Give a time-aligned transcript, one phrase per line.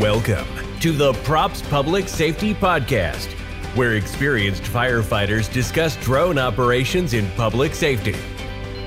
[0.00, 0.46] Welcome
[0.80, 3.26] to the Props Public Safety Podcast,
[3.74, 8.14] where experienced firefighters discuss drone operations in public safety.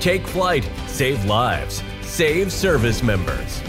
[0.00, 3.60] Take flight, save lives, save service members.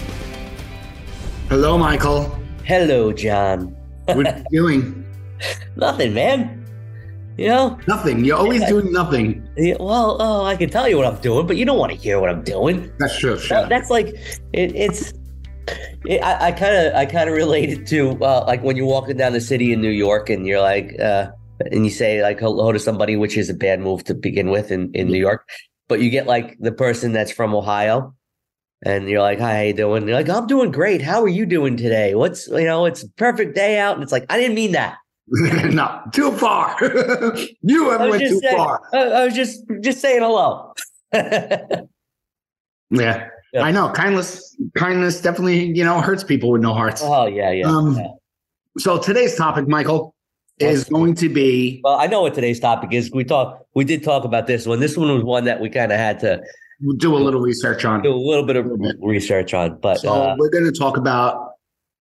[1.49, 2.37] Hello, Michael.
[2.63, 3.75] Hello, John.
[4.05, 5.05] What are you doing?
[5.75, 6.65] Nothing, man.
[7.37, 7.79] You know?
[7.87, 8.23] Nothing.
[8.23, 9.45] You're always doing nothing.
[9.57, 11.97] Yeah, well, oh, I can tell you what I'm doing, but you don't want to
[11.97, 12.91] hear what I'm doing.
[12.99, 13.35] That's true.
[13.49, 14.07] That- that's like
[14.53, 15.13] it, it's.
[16.05, 19.15] It, I kind of I kind of relate it to uh, like when you're walking
[19.15, 21.31] down the city in New York and you're like uh,
[21.71, 24.71] and you say like hello to somebody, which is a bad move to begin with
[24.71, 25.47] in, in New York,
[25.87, 28.13] but you get like the person that's from Ohio,
[28.83, 31.01] and you're like, "Hi, how you doing?" You're like, "I'm doing great.
[31.01, 32.15] How are you doing today?
[32.15, 32.85] What's you know?
[32.85, 34.97] It's a perfect day out." And it's like, I didn't mean that.
[35.27, 36.75] no, too far.
[37.61, 38.81] you have went too saying, far.
[38.93, 40.73] I, I was just just saying hello.
[42.93, 43.29] Yeah.
[43.53, 43.61] Yeah.
[43.61, 43.89] I know.
[43.91, 47.01] Kindness, kindness definitely, you know, hurts people with no hearts.
[47.03, 47.67] oh yeah, yeah.
[47.67, 48.07] Um, yeah.
[48.79, 50.15] So today's topic, Michael,
[50.59, 50.89] is Yes.
[50.89, 53.11] going to be Well, I know what today's topic is.
[53.11, 53.65] We talk.
[53.75, 54.79] We did talk about this one.
[54.79, 56.41] This one was one that we kind of had to
[56.97, 58.01] do a little research on.
[58.01, 58.95] do a little bit of Little bit.
[59.01, 59.77] research on.
[59.79, 61.51] But So uh, we're going to talk about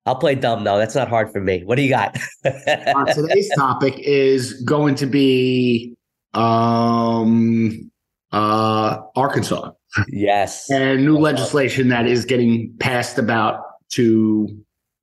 [0.05, 0.77] I'll play dumb now.
[0.77, 1.63] That's not hard for me.
[1.65, 2.17] What do you got?
[2.45, 5.95] uh, today's topic is going to be
[6.35, 7.91] um
[8.33, 9.71] uh Arkansas.
[10.09, 10.71] Yes.
[10.71, 14.49] and new legislation that is getting passed about to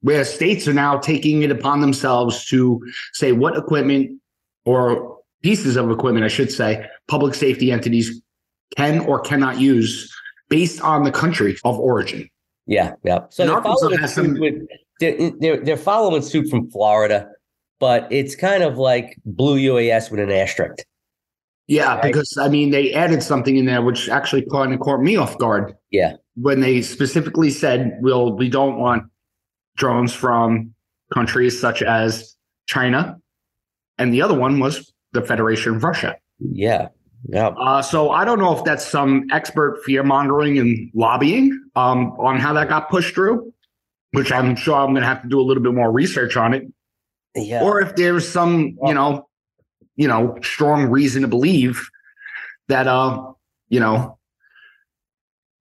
[0.01, 2.81] where states are now taking it upon themselves to
[3.13, 4.19] say what equipment
[4.65, 8.21] or pieces of equipment, I should say, public safety entities
[8.75, 10.13] can or cannot use
[10.49, 12.29] based on the country of origin.
[12.65, 12.93] Yeah.
[13.03, 13.21] Yeah.
[13.29, 14.55] So they're following, some- with,
[14.99, 17.29] they're, they're they're following suit from Florida,
[17.79, 20.85] but it's kind of like blue UAS with an asterisk.
[21.73, 22.03] Yeah, Right.
[22.03, 25.37] because I mean, they added something in there which actually kind of caught me off
[25.37, 25.73] guard.
[25.91, 26.13] Yeah.
[26.35, 29.03] When they specifically said, "Well, we don't want
[29.77, 30.73] drones from
[31.13, 32.35] countries such as
[32.67, 33.17] China,"
[33.97, 36.15] and the other one was the Federation of Russia.
[36.39, 36.89] Yeah.
[37.29, 37.47] Yeah.
[37.49, 42.37] Uh, so I don't know if that's some expert fear mongering and lobbying um, on
[42.39, 43.53] how that got pushed through,
[44.11, 46.53] which I'm sure I'm going to have to do a little bit more research on
[46.53, 46.63] it,
[47.35, 47.63] Yeah.
[47.63, 49.27] or if there's some, you know,
[49.95, 51.81] you know, strong reason to believe
[52.67, 53.31] that, uh,
[53.69, 54.17] you know,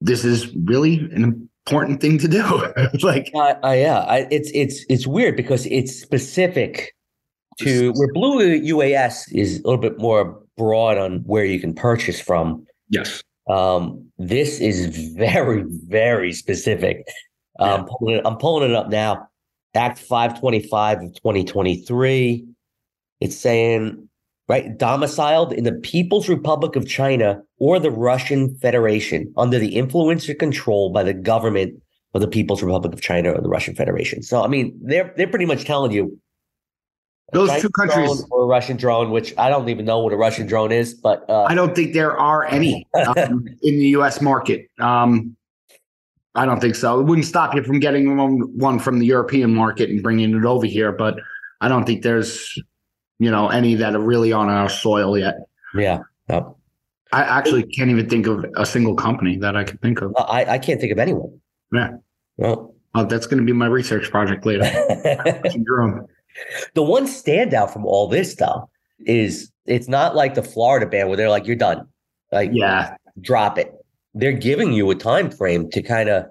[0.00, 2.72] this is really an important thing to do.
[3.02, 6.94] like, Uh, uh, yeah, I, it's it's it's weird because it's specific
[7.60, 12.20] to where Blue UAS is a little bit more broad on where you can purchase
[12.20, 12.66] from.
[12.88, 17.06] yes, Um, this is very very specific.
[17.58, 19.28] Um, pulling it, I'm pulling it up now.
[19.74, 22.44] Act 525 of 2023.
[23.20, 24.08] It's saying
[24.52, 30.28] right domiciled in the People's Republic of China or the Russian Federation under the influence
[30.28, 31.82] or control by the government
[32.12, 34.22] of the People's Republic of China or the Russian Federation.
[34.22, 36.20] So I mean, they're they're pretty much telling you
[37.32, 38.24] those Chinese two countries.
[38.30, 41.24] or a Russian drone, which I don't even know what a Russian drone is, but
[41.30, 44.20] uh, I don't think there are any um, in the U.S.
[44.20, 44.68] market.
[44.78, 45.34] Um,
[46.34, 47.00] I don't think so.
[47.00, 50.44] It wouldn't stop you from getting one, one from the European market and bringing it
[50.44, 51.18] over here, but
[51.62, 52.58] I don't think there's,
[53.22, 55.36] you know, any that are really on our soil yet.
[55.74, 56.56] yeah, no.
[57.12, 60.12] I actually can't even think of a single company that I can think of.
[60.18, 61.40] I I can't think of anyone.
[61.72, 61.90] Yeah.
[62.36, 64.64] Well, Oh, that's going to be my research project later.
[66.74, 68.68] The one standout from all this though
[69.06, 71.86] is it's not like the Florida ban where they're like, you're done.
[72.32, 73.70] Like Yeah, drop it.
[74.14, 76.26] They're giving you a time frame to kind of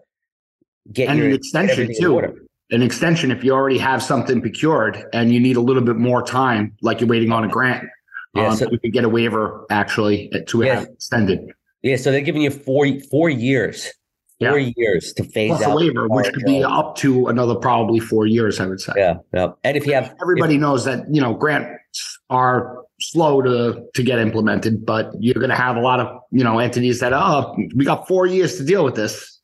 [0.91, 2.33] get and your an extension too.
[2.71, 6.23] An extension if you already have something procured and you need a little bit more
[6.23, 7.85] time, like you're waiting on a grant.
[8.33, 10.75] Yeah, um, so- you could get a waiver actually to Yeah.
[10.75, 11.51] have it extended.
[11.83, 13.91] Yeah, so they're giving you four four years.
[14.39, 18.25] Four years to phase Plus a waiver, which could be up to another probably four
[18.25, 18.93] years, I would say.
[18.97, 19.49] Yeah, yeah.
[19.63, 24.17] And if you have Everybody knows that you know grants are slow to to get
[24.17, 27.85] implemented, but you're going to have a lot of you know entities that oh we
[27.85, 29.40] got four years to deal with this.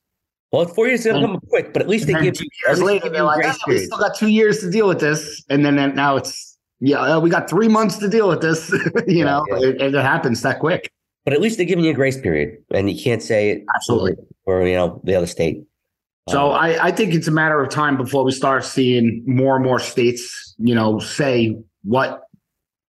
[0.51, 2.81] Well, four years is gonna come quick, but at least they give two you years
[2.81, 5.75] later, they're like, "Ah, we still got two years to deal with this, and then
[5.75, 8.69] then now it's yeah, uh, we got three months to deal with this.
[9.07, 9.69] you Yeah, know, yeah.
[9.69, 10.91] It, it happens that quick.
[11.25, 14.15] But at least they're giving you a grace period, and you can't say it Absolutely.
[14.45, 15.63] for you know the other state.
[16.29, 19.55] So Um, I, I think it's a matter of time before we start seeing more
[19.55, 22.21] and more states, you know, say what,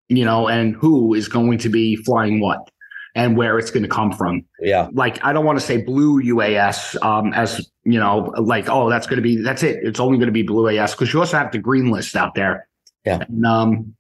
[0.10, 2.70] you know, and who is going to be flying what
[3.16, 4.46] and where it's going to come from.
[4.60, 8.90] yeah, Like, I don't want to say blue UAS um, as, you know, like, oh,
[8.90, 9.80] that's going to be, that's it.
[9.84, 12.36] It's only going to be blue AS because you also have the green list out
[12.36, 12.68] there.
[13.06, 13.24] Yeah.
[13.28, 13.96] And, um,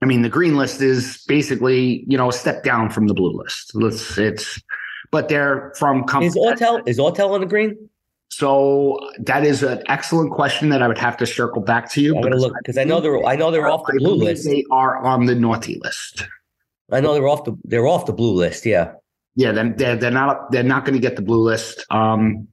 [0.00, 3.32] I mean, the green list is basically, you know, a step down from the blue
[3.32, 3.74] list.
[3.74, 4.62] Let's, it's,
[5.10, 6.36] but they're from is companies.
[6.36, 7.76] Autel is Autel on the green?
[8.30, 12.14] so that is an excellent question that I would have to circle back to you.
[12.14, 14.44] I'm gonna look because I know they're I know they're off the blue list.
[14.44, 16.28] They are on the naughty list.
[16.90, 18.64] I know they're off the they're off the blue list.
[18.64, 18.92] Yeah.
[19.34, 21.84] Yeah, then they're, they're not they're not going to get the blue list.
[21.90, 22.48] Um,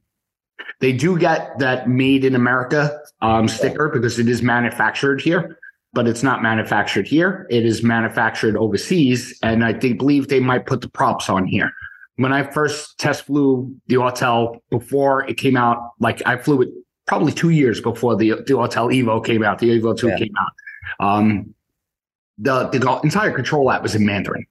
[0.80, 5.58] they do get that made in America um, sticker because it is manufactured here,
[5.94, 7.46] but it's not manufactured here.
[7.50, 11.72] It is manufactured overseas, and I think believe they might put the props on here.
[12.16, 16.68] When I first test flew the Autel before it came out, like I flew it
[17.06, 19.58] probably two years before the the Autel Evo came out.
[19.58, 20.18] The Evo Two yeah.
[20.18, 20.52] came out.
[21.00, 21.54] Um,
[22.38, 24.46] the the entire control app was in Mandarin.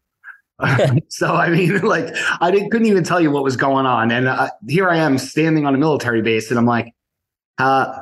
[1.10, 4.28] so I mean, like I didn't, couldn't even tell you what was going on, and
[4.28, 6.94] uh, here I am standing on a military base, and I'm like,
[7.58, 7.94] uh,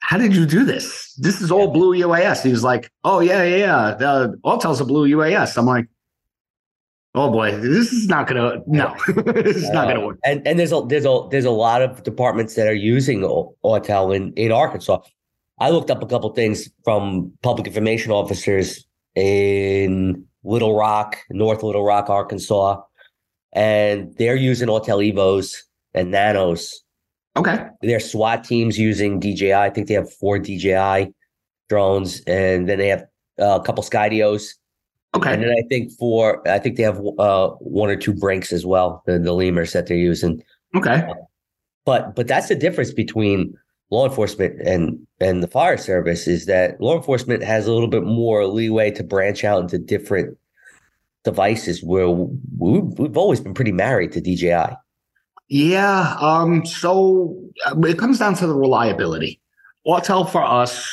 [0.00, 1.14] "How did you do this?
[1.14, 3.94] This is all blue UAS." He was like, "Oh yeah, yeah, yeah.
[3.98, 5.88] The Autel's a blue UAS." I'm like,
[7.14, 10.72] "Oh boy, this is not gonna no, this is not gonna work." And and there's
[10.72, 15.00] a there's a there's a lot of departments that are using Autel in in Arkansas.
[15.58, 21.84] I looked up a couple things from public information officers in Little Rock, North Little
[21.84, 22.80] Rock, Arkansas,
[23.52, 25.56] and they're using Autel Evos
[25.94, 26.82] and Nanos.
[27.36, 27.66] Okay.
[27.82, 29.54] Their SWAT teams using DJI.
[29.54, 31.12] I think they have four DJI
[31.68, 33.04] drones, and then they have
[33.40, 34.50] uh, a couple Skydios.
[35.14, 35.32] Okay.
[35.32, 38.66] And then I think for I think they have uh, one or two Brincs as
[38.66, 40.42] well, the, the lemurs that they're using.
[40.74, 41.06] Okay.
[41.08, 41.14] Uh,
[41.84, 43.56] but but that's the difference between
[43.90, 48.02] law enforcement and and the fire service is that law enforcement has a little bit
[48.02, 50.36] more leeway to branch out into different
[51.24, 54.76] devices where we, we've always been pretty married to DJI.
[55.48, 56.16] Yeah.
[56.20, 57.36] Um, so
[57.66, 59.40] uh, it comes down to the reliability.
[59.86, 60.88] Autel for us,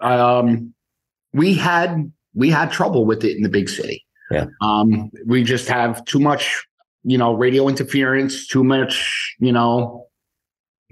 [0.00, 0.72] um,
[1.32, 4.04] we had we had trouble with it in the big city.
[4.30, 4.46] Yeah.
[4.60, 6.64] Um, we just have too much,
[7.02, 10.06] you know, radio interference, too much, you know,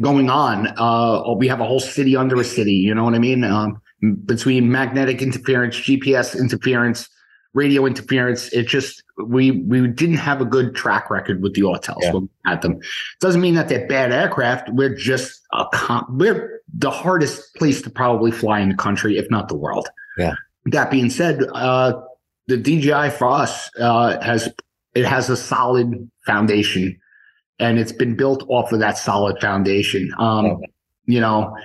[0.00, 0.73] going on.
[0.76, 2.73] Uh, we have a whole city under a city.
[2.73, 3.44] You know what I mean?
[3.44, 3.81] Um,
[4.25, 7.08] between magnetic interference, GPS interference,
[7.52, 8.49] radio interference.
[8.52, 12.12] It just we we didn't have a good track record with the Autels yeah.
[12.12, 12.81] when we had them.
[13.20, 14.70] Doesn't mean that they're bad aircraft.
[14.70, 15.67] We're just a
[16.11, 19.88] we're the hardest place to probably fly in the country, if not the world.
[20.19, 20.35] Yeah.
[20.67, 22.00] That being said, uh,
[22.46, 24.49] the DJI for us uh, has
[24.94, 27.00] it has a solid foundation
[27.60, 30.12] and it's been built off of that solid foundation.
[30.18, 30.66] Um, okay.
[31.06, 31.56] You know,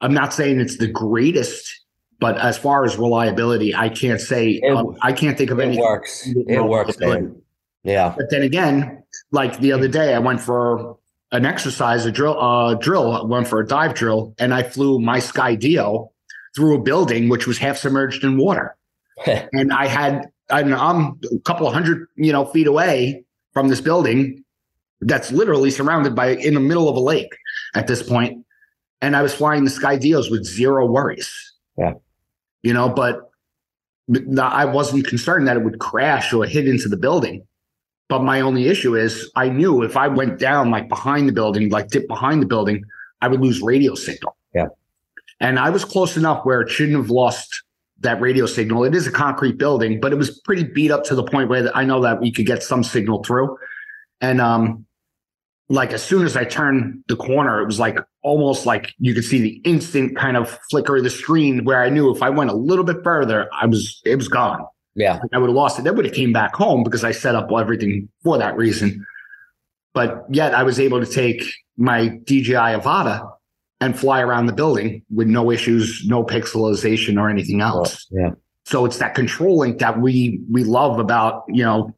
[0.00, 1.80] I'm not saying it's the greatest,
[2.20, 5.76] but as far as reliability, I can't say it, um, I can't think of any.
[5.76, 5.80] it.
[5.80, 6.26] Works.
[6.26, 6.96] It works.
[7.82, 8.14] Yeah.
[8.16, 10.96] But then again, like the other day, I went for
[11.32, 13.12] an exercise, a drill, uh, drill.
[13.12, 16.10] I went for a dive drill, and I flew my Skydio
[16.54, 18.76] through a building which was half submerged in water,
[19.26, 23.80] and I had I'm, I'm a couple of hundred you know feet away from this
[23.80, 24.43] building
[25.00, 27.36] that's literally surrounded by in the middle of a lake
[27.74, 28.44] at this point.
[29.00, 31.30] And I was flying the Skydios with zero worries.
[31.76, 31.94] Yeah.
[32.62, 33.30] You know, but
[34.38, 37.46] I wasn't concerned that it would crash or hit into the building.
[38.08, 41.70] But my only issue is I knew if I went down like behind the building,
[41.70, 42.84] like dip behind the building,
[43.22, 44.36] I would lose radio signal.
[44.54, 44.66] Yeah.
[45.40, 47.62] And I was close enough where it shouldn't have lost
[48.00, 48.84] that radio signal.
[48.84, 51.74] It is a concrete building, but it was pretty beat up to the point where
[51.74, 53.56] I know that we could get some signal through.
[54.24, 54.86] And um,
[55.68, 59.24] like as soon as I turned the corner, it was like almost like you could
[59.24, 62.48] see the instant kind of flicker of the screen where I knew if I went
[62.48, 64.64] a little bit further, I was it was gone.
[64.94, 65.14] Yeah.
[65.14, 65.82] Like I would have lost it.
[65.82, 69.04] That would have came back home because I set up everything for that reason.
[69.92, 71.44] But yet I was able to take
[71.76, 73.30] my DJI Avata
[73.80, 78.06] and fly around the building with no issues, no pixelization or anything else.
[78.10, 78.30] Oh, yeah.
[78.64, 81.94] So it's that control link that we we love about, you know,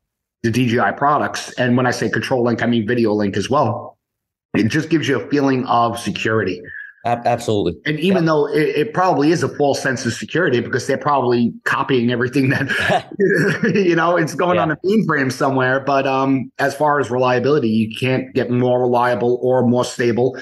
[0.50, 1.52] the DJI products.
[1.54, 3.98] And when I say control link, I mean video link as well.
[4.54, 6.62] It just gives you a feeling of security.
[7.06, 7.80] Absolutely.
[7.86, 8.26] And even yeah.
[8.26, 12.48] though it, it, probably is a false sense of security because they're probably copying everything
[12.48, 12.66] that
[13.74, 14.62] you know it's going yeah.
[14.62, 15.78] on a mainframe somewhere.
[15.78, 20.36] But um, as far as reliability, you can't get more reliable or more stable,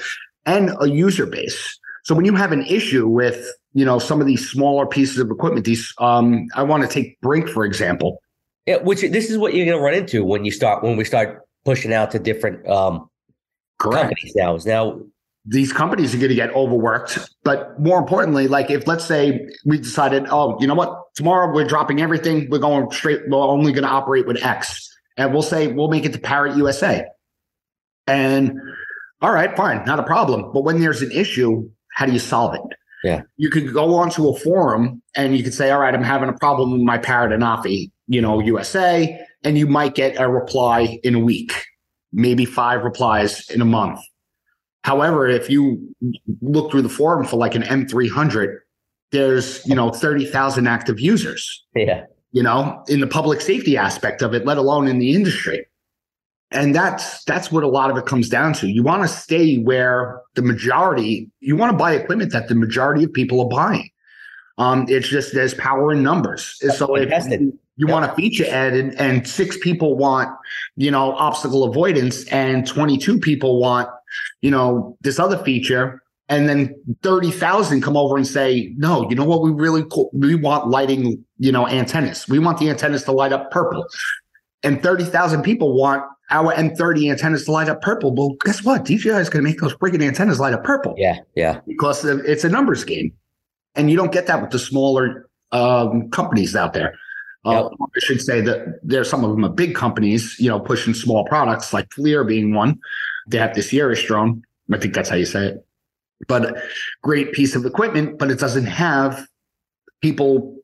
[0.47, 1.77] and a user base.
[2.03, 5.29] So when you have an issue with you know some of these smaller pieces of
[5.29, 8.19] equipment, these um, I want to take Brinc for example.
[8.65, 11.05] Yeah, which this is what you're going to run into when you start when we
[11.05, 13.09] start pushing out to different um,
[13.79, 14.57] companies now.
[14.65, 15.01] Now,
[15.45, 19.77] these companies are going to get overworked, but more importantly, like if let's say we
[19.77, 23.83] decided, oh, you know what, tomorrow we're dropping everything, we're going straight, we're only going
[23.83, 27.05] to operate with X, and we'll say we'll make it to Parrot USA,
[28.07, 28.59] and
[29.21, 30.51] all right, fine, not a problem.
[30.51, 32.61] But when there's an issue, how do you solve it?
[33.05, 33.21] Yeah.
[33.37, 36.33] You could go onto a forum and you could say, all right, I'm having a
[36.33, 41.15] problem with my Parrot Anafi you know, USA, and you might get a reply in
[41.15, 41.53] a week,
[42.13, 43.99] maybe five replies in a month.
[44.83, 45.95] However, if you
[46.41, 48.57] look through the forum for like an M300,
[49.11, 51.65] there's, you know, 30,000 active users.
[51.75, 52.05] Yeah.
[52.31, 55.65] You know, in the public safety aspect of it, let alone in the industry.
[56.51, 58.67] And that's that's what a lot of it comes down to.
[58.67, 63.03] You want to stay where the majority, you want to buy equipment that the majority
[63.03, 63.89] of people are buying.
[64.57, 66.57] Um, it's just there's power in numbers.
[66.77, 70.29] So if you, you want a feature added and six people want,
[70.77, 73.89] you know, obstacle avoidance and 22 people want,
[74.41, 76.73] you know, this other feature, and then
[77.03, 79.43] 30,000 come over and say, no, you know what?
[79.43, 82.27] We really, we want lighting, you know, antennas.
[82.27, 83.85] We want the antennas to light up purple.
[84.63, 88.13] And 30,000 people want our M30 antennas to light up purple.
[88.13, 88.85] Well, guess what?
[88.85, 90.95] DJI is going to make those freaking antennas light up purple.
[90.97, 91.19] Yeah.
[91.35, 91.61] Yeah.
[91.67, 93.13] Because it's a numbers game.
[93.75, 96.97] And you don't get that with the smaller um, companies out there.
[97.45, 97.71] Uh, yep.
[97.95, 101.25] I should say that there's some of them are big companies, you know, pushing small
[101.25, 102.79] products like FLIR being one.
[103.27, 104.43] They have this Sierra Strong.
[104.73, 105.65] I think that's how you say it
[106.27, 106.57] but
[107.01, 109.27] great piece of equipment, but it doesn't have
[110.01, 110.55] people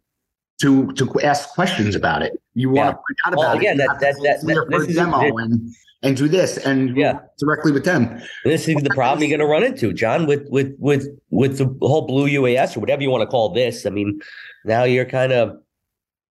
[0.61, 2.40] to to ask questions about it.
[2.53, 2.91] You want yeah.
[2.91, 3.87] to find out about well, again, it.
[3.87, 7.19] That, that, that, that, this is demo it, and and do this and yeah.
[7.37, 8.21] directly with them.
[8.43, 11.65] This is the problem you're going to run into, John, with with with with the
[11.85, 13.85] whole blue UAS or whatever you want to call this.
[13.85, 14.19] I mean,
[14.65, 15.57] now you're kind of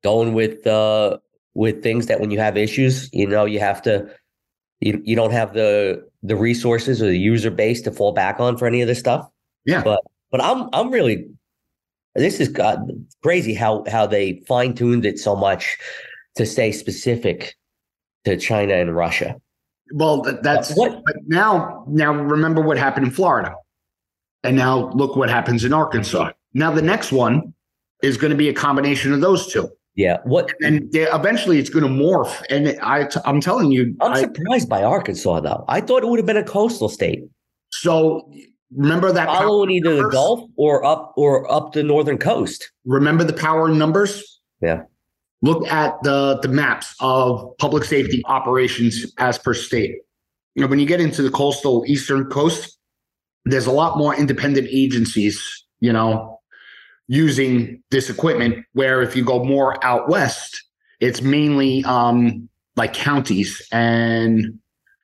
[0.03, 1.19] going with uh
[1.55, 4.07] with things that when you have issues, you know, you have to
[4.81, 8.57] you you don't have the the resources or the user base to fall back on
[8.57, 9.29] for any of this stuff.
[9.65, 9.83] Yeah.
[9.83, 10.01] But
[10.31, 11.29] but I'm I'm really
[12.15, 12.81] this is God,
[13.23, 15.79] crazy how how they fine tuned it so much
[16.37, 17.57] to stay specific
[18.25, 19.37] to China and Russia.
[19.95, 23.55] Well, that's what but now now remember what happened in Florida.
[24.45, 26.33] And now look what happens in Arkansas.
[26.55, 27.55] Now the next one
[28.03, 29.69] is going to be a combination of those two.
[29.95, 30.19] Yeah.
[30.25, 30.53] What?
[30.63, 32.43] And eventually it's going to morph.
[32.51, 35.65] And I, I'm telling you, I'm I, surprised by Arkansas though.
[35.69, 37.23] I thought it would have been a coastal state.
[37.71, 38.31] So
[38.77, 40.05] remember that following either numbers?
[40.05, 42.71] the Gulf or up or up the northern coast.
[42.85, 44.41] Remember the power numbers?
[44.61, 44.83] Yeah.
[45.43, 49.97] Look at the the maps of public safety operations as per state.
[50.55, 52.79] You know, when you get into the coastal eastern coast,
[53.45, 56.41] there's a lot more independent agencies, you know,
[57.09, 58.65] using this equipment.
[58.73, 60.63] Where if you go more out west,
[61.01, 64.59] it's mainly um, like counties and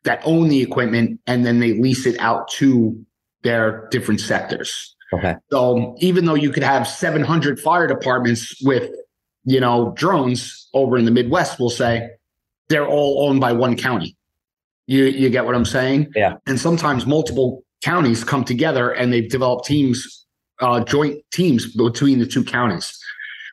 [0.04, 3.04] that own the equipment and then they lease it out to
[3.42, 4.94] their different sectors.
[5.12, 5.36] Okay.
[5.50, 8.90] So even though you could have 700 fire departments with,
[9.44, 12.10] you know, drones over in the Midwest, we'll say
[12.68, 14.16] they're all owned by one county.
[14.86, 16.12] You you get what I'm saying?
[16.14, 16.36] Yeah.
[16.46, 20.26] And sometimes multiple counties come together and they've developed teams
[20.60, 22.98] uh, joint teams between the two counties.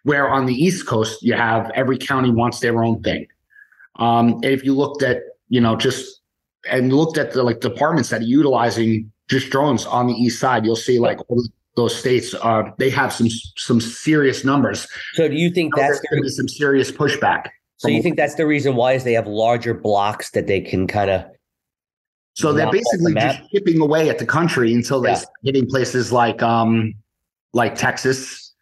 [0.03, 3.25] Where on the East Coast, you have every county wants their own thing.
[3.97, 5.17] Um, if you looked at,
[5.49, 6.21] you know, just
[6.69, 10.65] and looked at the like departments that are utilizing just drones on the East side,
[10.65, 11.43] you'll see like all
[11.75, 13.27] those states uh, they have some
[13.57, 14.87] some serious numbers.
[15.13, 17.47] So do you think so that's going to be some serious pushback?
[17.77, 20.87] So you think that's the reason why is they have larger blocks that they can
[20.87, 21.25] kind of
[22.33, 25.15] so they're basically the just chipping away at the country until they yeah.
[25.15, 26.93] start hitting places like um
[27.53, 28.53] like Texas,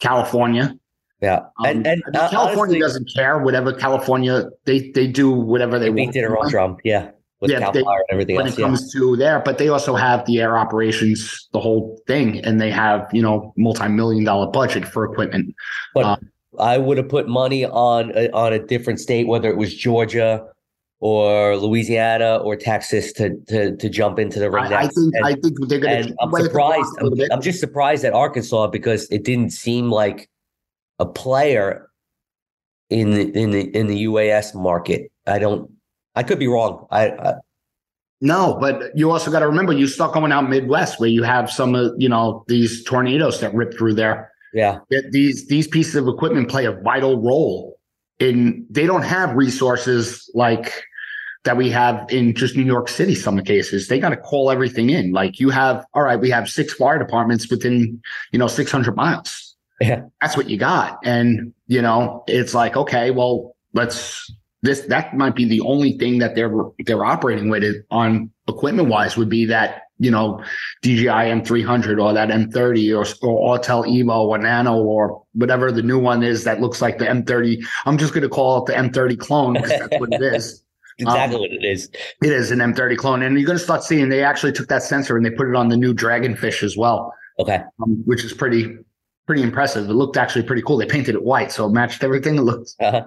[0.00, 0.76] California.
[1.20, 3.38] Yeah, um, and, and uh, California honestly, doesn't care.
[3.38, 6.12] Whatever California, they they do whatever they, they want.
[6.12, 6.76] They own drum.
[6.82, 7.10] Yeah,
[7.50, 9.00] yeah, they, and everything when else, it comes yeah.
[9.00, 13.08] to there, but they also have the air operations, the whole thing, and they have
[13.12, 15.54] you know multi-million dollar budget for equipment.
[15.94, 19.56] But um, I would have put money on a, on a different state, whether it
[19.56, 20.46] was Georgia
[21.02, 24.72] or Louisiana or Texas to to to jump into the ring.
[24.72, 26.14] I, I think and, I think they're going to.
[26.20, 26.90] I'm surprised.
[27.00, 30.30] I'm, I'm, just surprised at Arkansas because it didn't seem like
[31.00, 31.90] a player
[32.88, 35.10] in the in the in the UAS market.
[35.26, 35.70] I don't.
[36.14, 36.86] I could be wrong.
[36.90, 37.34] I, I
[38.20, 41.50] no, but you also got to remember you start going out Midwest where you have
[41.50, 44.30] some of you know these tornadoes that rip through there.
[44.54, 44.78] Yeah,
[45.10, 47.78] these these pieces of equipment play a vital role
[48.18, 48.66] in.
[48.70, 50.72] They don't have resources like
[51.44, 54.90] that we have in just New York City, some cases, they got to call everything
[54.90, 55.12] in.
[55.12, 58.00] Like you have, all right, we have six fire departments within,
[58.30, 59.56] you know, 600 miles.
[59.80, 60.02] Yeah.
[60.20, 61.00] That's what you got.
[61.04, 66.18] And, you know, it's like, okay, well, let's, this, that might be the only thing
[66.18, 66.52] that they're,
[66.86, 70.42] they're operating with it on equipment wise would be that, you know,
[70.82, 75.98] DJI M300 or that M30 or, or Autel Evo or Nano or whatever the new
[75.98, 77.64] one is that looks like the M30.
[77.86, 80.62] I'm just going to call it the M30 clone because that's what it is.
[80.98, 81.88] exactly um, what it is.
[82.22, 84.82] It is an M30 clone, and you're going to start seeing they actually took that
[84.82, 87.12] sensor and they put it on the new Dragonfish as well.
[87.38, 88.76] Okay, um, which is pretty
[89.26, 89.88] pretty impressive.
[89.88, 90.76] It looked actually pretty cool.
[90.76, 92.36] They painted it white, so it matched everything.
[92.36, 93.06] It looked uh-huh.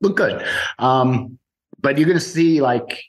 [0.00, 0.44] Looked good.
[0.78, 1.38] Um,
[1.80, 3.04] but you're going to see like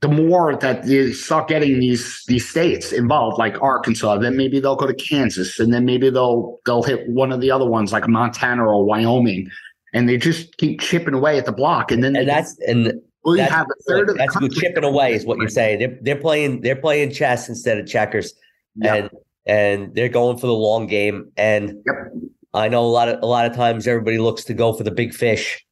[0.00, 4.76] the more that you start getting these these states involved, like Arkansas, then maybe they'll
[4.76, 8.06] go to Kansas, and then maybe they'll they'll hit one of the other ones like
[8.06, 9.48] Montana or Wyoming,
[9.94, 12.92] and they just keep chipping away at the block, and then and that's and
[13.24, 14.36] we that's have a third of that's.
[14.54, 15.78] Chipping away is what you're saying.
[15.78, 18.34] They're they're playing they're playing chess instead of checkers,
[18.76, 18.94] Yeah.
[18.94, 19.10] and
[19.46, 21.30] and they're going for the long game.
[21.38, 22.12] And Yep.
[22.54, 24.90] I know a lot of a lot of times everybody looks to go for the
[24.90, 25.64] big fish,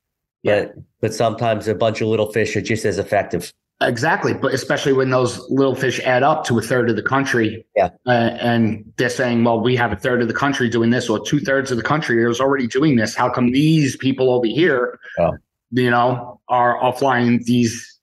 [0.45, 3.53] but but sometimes a bunch of little fish are just as effective.
[3.81, 7.67] Exactly, but especially when those little fish add up to a third of the country.
[7.75, 7.89] Yeah.
[8.07, 8.11] Uh,
[8.41, 11.41] and they're saying, well, we have a third of the country doing this, or two
[11.41, 13.17] thirds of the country is already doing this.
[13.17, 15.37] How come these people over here, Oh.
[15.73, 17.99] you know, are, are flying these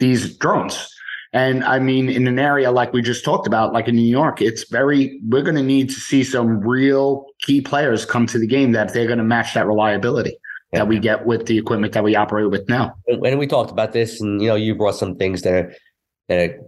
[0.00, 0.88] these drones?
[1.32, 4.42] And I mean, in an area like we just talked about, like in New York,
[4.42, 8.46] it's very, we're going to need to see some real key players come to the
[8.48, 10.36] game that they're going to match that reliability
[10.72, 10.80] Yeah.
[10.80, 12.94] that we get with the equipment that we operate with now.
[13.06, 15.72] And we talked about this, and you know, you brought some things that are
[16.28, 16.58] that are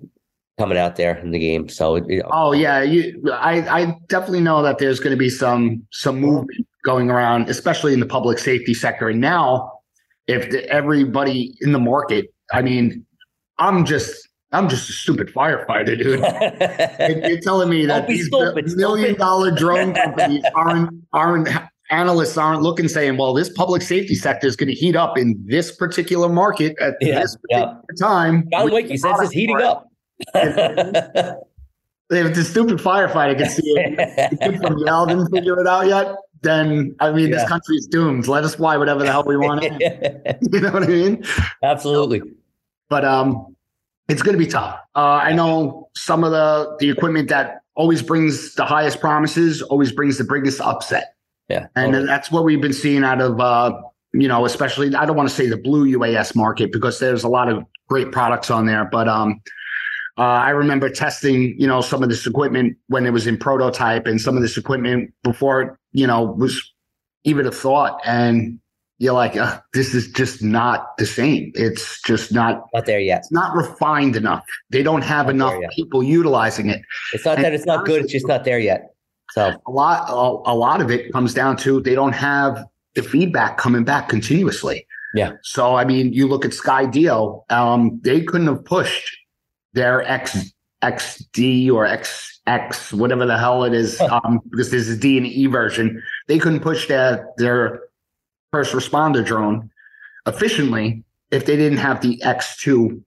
[0.59, 1.69] coming out there in the game.
[1.69, 5.31] So it, it- Oh yeah, you, I I definitely know that there's going to be
[5.31, 9.09] some some movement going around, especially in the public safety sector.
[9.09, 9.73] And now,
[10.28, 13.04] if the, everybody in the market, I mean,
[13.59, 16.21] I'm just I'm just a stupid firefighter, dude.
[17.30, 21.49] You're telling me that these stupid, million dollar drone companies aren't aren't
[21.90, 25.42] analysts aren't looking saying, well, this public safety sector is going to heat up in
[25.47, 27.64] this particular market at Yeah, this yeah.
[27.64, 28.49] particular time.
[28.50, 29.88] John Wiki says it's heating up.
[32.11, 33.97] If the stupid firefighter can see it,
[34.40, 37.49] the from Yale didn't figure it out yet, then I mean, this Yeah.
[37.49, 38.28] country is doomed.
[38.28, 39.62] Let us fly whatever the hell we want.
[40.52, 41.25] you know what I mean?
[41.62, 42.21] Absolutely.
[42.90, 43.51] But um,
[44.12, 44.78] it's going to be tough.
[44.95, 49.90] Uh, I know some of the the equipment that always brings the highest promises always
[49.92, 51.14] brings the biggest upset,
[51.49, 51.66] Yeah.
[51.75, 52.07] and totally.
[52.07, 53.73] that's what we've been seeing out of uh,
[54.12, 57.28] you know, especially I don't want to say the blue UAS market because there's a
[57.28, 59.40] lot of great products on there, but um.
[60.19, 64.07] Uh, I remember testing, you know, some of this equipment when it was in prototype,
[64.07, 66.70] and some of this equipment before, you know, was
[67.25, 67.98] even a thought.
[68.05, 68.61] And
[68.98, 71.50] you're like, uh, this is just not the same.
[71.55, 73.18] It's just not not there yet.
[73.18, 74.44] it's not refined enough.
[74.70, 76.83] They don't have Not enough people utilizing it.
[77.12, 78.02] It's not that it's not good.
[78.02, 78.94] It's just not there yet.
[79.33, 83.02] So A lot, a, a lot of it comes down to they don't have the
[83.02, 84.87] feedback coming back continuously.
[85.14, 85.33] Yeah.
[85.42, 89.16] So I mean, you look at Skydio, um, they couldn't have pushed
[89.72, 90.52] their X
[90.83, 95.46] XD or XX, whatever the hell it is, um, because there's a D and E
[95.46, 96.02] version.
[96.28, 97.83] They couldn't push their their
[98.53, 99.71] first responder drone
[100.27, 103.03] efficiently if they didn't have the X2,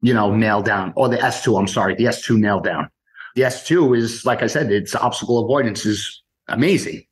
[0.00, 1.58] you know, nailed down, or the S2.
[1.58, 2.88] I'm sorry, the S2 nailed down.
[3.34, 7.04] The S2 is, like I said, its obstacle avoidance is amazing,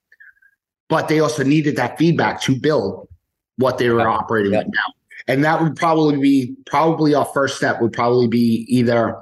[0.88, 3.09] but they also needed that feedback to build
[3.57, 4.59] what they were operating Yeah.
[4.59, 4.92] with now.
[5.27, 9.16] And that would probably be probably our first step would probably be either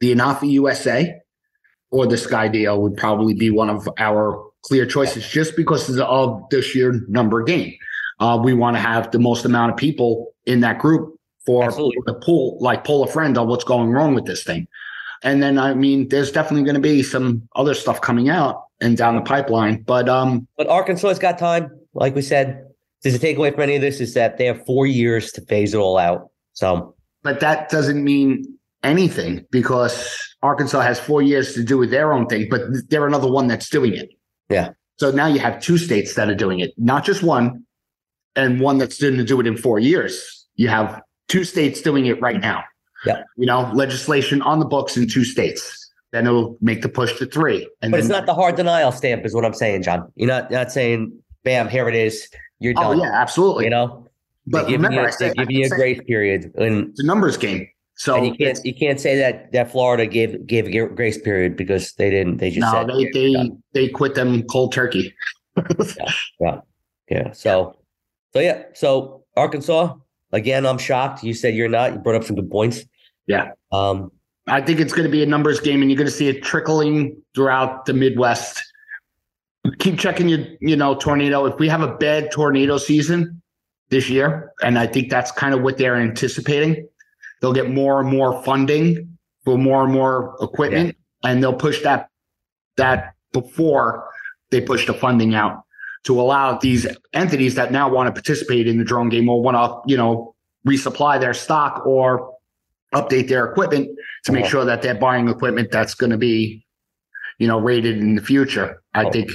[0.00, 1.20] the Anafi USA
[1.90, 6.62] or the Skydio would probably be one of our clear choices just because of the
[6.62, 7.74] sheer number game.
[8.20, 12.02] Uh, we want to have the most amount of people in that group for Absolutely.
[12.06, 14.68] the pull, like pull a friend on what's going wrong with this thing.
[15.24, 18.96] And then, I mean, there's definitely going to be some other stuff coming out and
[18.96, 19.82] down the pipeline.
[19.82, 21.70] But um, But Arkansas's got time.
[21.94, 22.64] Like we said,
[23.02, 25.74] there's a takeaway from any of this is that they have four years to phase
[25.74, 26.30] it all out.
[26.54, 28.44] So but that doesn't mean
[28.82, 33.30] anything because Arkansas has four years to do with their own thing, but they're another
[33.30, 34.10] one that's doing it.
[34.52, 34.70] Yeah.
[34.98, 37.64] So now you have two states that are doing it, not just one,
[38.36, 40.46] and one that's going to do it in four years.
[40.56, 42.62] You have two states doing it right now.
[43.04, 43.22] Yeah.
[43.36, 45.78] You know, legislation on the books in two states.
[46.12, 47.68] Then it'll make the push to three.
[47.80, 50.12] And but then, it's not the hard denial stamp, is what I'm saying, John.
[50.14, 51.12] You're not not saying,
[51.42, 52.28] bam, here it is.
[52.60, 52.84] You're done.
[52.84, 53.00] Oh done.
[53.00, 53.64] yeah, absolutely.
[53.64, 54.08] You know?
[54.46, 56.52] but remember, you, I said, they give you I a said grace period.
[56.56, 57.66] And it's a numbers game.
[57.96, 61.56] So and you can't you can't say that that Florida gave gave a grace period
[61.56, 62.38] because they didn't.
[62.38, 65.14] They just no, said they they done." they quit them cold turkey.
[66.40, 66.60] Yeah,
[67.10, 67.32] yeah.
[67.32, 67.76] So
[68.32, 68.62] so yeah.
[68.74, 69.94] So Arkansas
[70.32, 70.64] again.
[70.64, 71.22] I'm shocked.
[71.22, 71.92] You said you're not.
[71.92, 72.84] You brought up some good points.
[73.26, 73.52] Yeah.
[73.70, 74.10] Um.
[74.48, 76.42] I think it's going to be a numbers game, and you're going to see it
[76.42, 78.60] trickling throughout the Midwest.
[79.78, 81.44] Keep checking your, you know, tornado.
[81.46, 83.40] If we have a bad tornado season
[83.90, 86.88] this year, and I think that's kind of what they're anticipating,
[87.42, 92.08] they'll get more and more funding for more and more equipment, and they'll push that
[92.78, 94.08] that before
[94.50, 95.62] they push the funding out
[96.04, 99.56] to allow these entities that now want to participate in the drone game or want
[99.56, 100.34] to, you know,
[100.66, 102.32] resupply their stock or
[102.94, 103.88] update their equipment
[104.24, 106.64] to make sure that they're buying equipment that's going to be,
[107.38, 108.82] you know, rated in the future.
[108.94, 109.10] I Oh.
[109.10, 109.30] think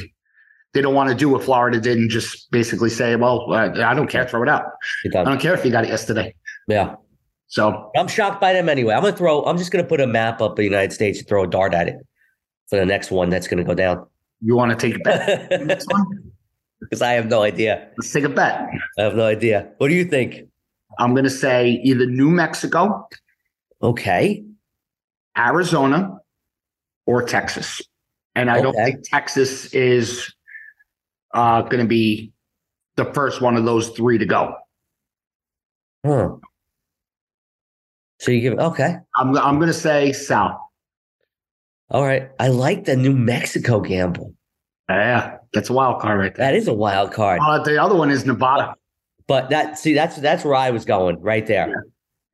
[0.74, 4.08] they don't want to do what Florida did and just basically say, well, I don't
[4.08, 4.66] care, throw it out.
[5.06, 6.36] I don't care if you got it yesterday.
[6.68, 6.96] Yeah.
[7.48, 8.94] So I'm shocked by them anyway.
[8.94, 9.44] I'm gonna throw.
[9.44, 11.74] I'm just gonna put a map up of the United States and throw a dart
[11.74, 11.96] at it
[12.68, 14.06] for the next one that's gonna go down.
[14.42, 15.50] you want to take a bet?
[15.50, 16.06] Because Next one?
[17.02, 17.90] I have no idea.
[17.98, 18.68] Let's take a bet.
[19.00, 19.72] I have no idea.
[19.78, 20.44] What do you think?
[21.00, 23.08] I'm going to say either New Mexico,
[23.82, 24.44] Okay.
[25.38, 26.18] Arizona,
[27.06, 27.82] or Texas.
[28.36, 30.34] And I don't think Texas is
[31.34, 32.32] uh, going to be
[32.96, 34.54] the first one of those three to go.
[36.06, 36.36] Huh.
[38.20, 38.98] So you give okay.
[39.16, 40.58] I'm I'm to say South.
[41.90, 42.30] All right.
[42.40, 44.34] I like the New Mexico gamble.
[44.90, 46.46] Yeah, that's a wild card right there.
[46.46, 47.40] That is a wild card.
[47.44, 48.74] Uh, the other one is Nevada.
[49.28, 51.86] But that see, that's that's where I was going right there.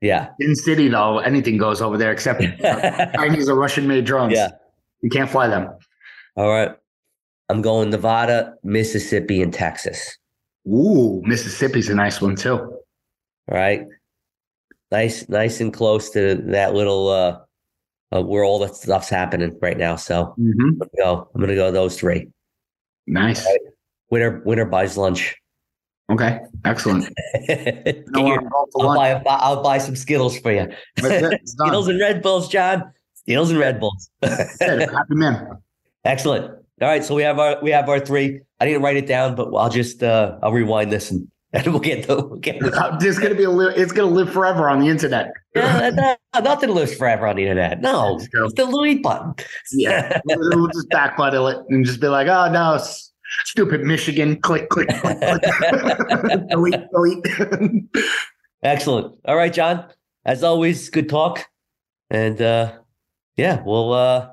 [0.01, 0.29] Yeah.
[0.39, 2.41] In city though, anything goes over there except
[3.15, 4.33] Chinese or Russian made drones.
[4.33, 4.49] Yeah.
[5.01, 5.69] you can't fly them.
[6.35, 6.75] All right.
[7.49, 10.17] I'm going Nevada, Mississippi, and Texas.
[10.67, 12.57] Ooh, Mississippi's a nice one too.
[12.59, 12.79] All
[13.49, 13.85] right.
[14.93, 17.39] Nice, nice and close to that little uh,
[18.11, 19.95] uh where all that stuff's happening right now.
[19.95, 21.29] So hmm I'm gonna go.
[21.33, 22.27] I'm gonna go those three.
[23.07, 23.43] Nice.
[24.11, 25.35] Winner, winner buys lunch.
[26.11, 27.05] Okay, excellent.
[27.47, 30.67] Get No, your- I'm going for I'll buy, I'll buy some Skittles for you.
[30.97, 31.33] That's it.
[31.41, 31.67] It's done.
[31.69, 32.93] Skittles and Red Bulls, John.
[33.15, 34.11] Skittles and Red Bulls.
[34.21, 35.57] Happy man.
[36.05, 36.45] Excellent.
[36.81, 38.41] All right, so we have our we have our three.
[38.59, 41.79] I didn't write it down, but I'll just uh I'll rewind this and, and we'll
[41.79, 44.79] get the we'll get Uh, There's gonna be a li- it's gonna live forever on
[44.79, 45.31] the internet.
[45.55, 45.91] Yeah,
[46.33, 47.81] no, nothing lives forever on the internet.
[47.81, 49.35] No, it's the delete button.
[49.71, 52.83] Yeah, we'll just backbundle it and just be like, oh no,
[53.45, 54.39] stupid Michigan.
[54.41, 55.41] Click, click, click, click.
[56.49, 57.25] delete, delete.
[58.63, 59.15] Excellent.
[59.25, 59.85] All right, John.
[60.25, 61.45] As always, good talk.
[62.09, 62.79] And uh
[63.37, 64.29] yeah, we'll uh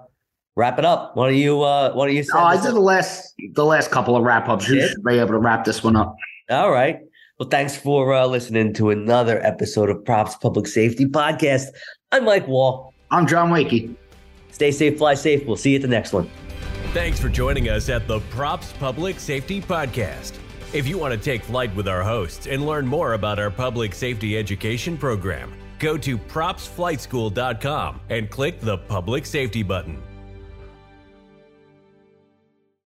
[0.57, 1.17] wrap it up.
[1.17, 4.17] Why don't you uh why don't you oh, I did the last the last couple
[4.17, 4.69] of wrap ups.
[4.69, 6.15] You should be able to wrap this one up.
[6.49, 7.01] All right.
[7.41, 11.69] Well, thanks for uh, listening to another episode of Props Public Safety Podcast.
[12.13, 12.93] I'm Mike Wall.
[13.11, 13.97] I'm John Wakey.
[14.51, 15.47] Stay safe, fly safe.
[15.47, 16.29] We'll see you at the next one.
[16.93, 20.35] Thanks for joining us at the Props Public Safety Podcast.
[20.75, 23.95] If you want to take flight with our hosts and learn more about our public
[23.95, 30.03] safety education program, go to propsflightschool.com and click the public safety button.